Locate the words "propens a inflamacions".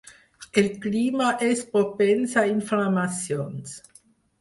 1.77-3.81